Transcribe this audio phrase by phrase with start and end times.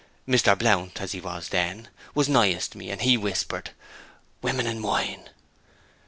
[0.27, 0.57] Mr.
[0.57, 3.69] Blount (as he was then) was nighest me, and he whispered,
[4.41, 5.29] "Women and wine."